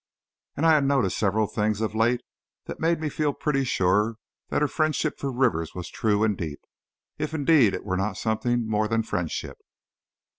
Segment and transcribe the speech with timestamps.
[0.57, 2.21] And I had noticed several things of late
[2.65, 4.15] that made me feel pretty sure
[4.49, 6.65] that her friendship for Rivers was true and deep,
[7.19, 9.59] if indeed it were not something more than friendship.